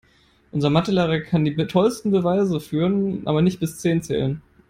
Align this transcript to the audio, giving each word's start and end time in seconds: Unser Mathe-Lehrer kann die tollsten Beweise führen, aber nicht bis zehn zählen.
Unser 0.51 0.71
Mathe-Lehrer 0.71 1.19
kann 1.19 1.45
die 1.45 1.53
tollsten 1.67 2.09
Beweise 2.09 2.59
führen, 2.59 3.21
aber 3.27 3.43
nicht 3.43 3.59
bis 3.59 3.77
zehn 3.77 4.01
zählen. 4.01 4.41